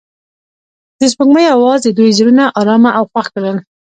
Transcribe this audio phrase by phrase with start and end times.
[0.99, 3.57] د سپوږمۍ اواز د دوی زړونه ارامه او خوښ کړل.